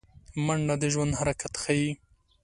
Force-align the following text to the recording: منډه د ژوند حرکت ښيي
منډه 0.45 0.75
د 0.81 0.83
ژوند 0.93 1.13
حرکت 1.19 1.53
ښيي 1.61 1.91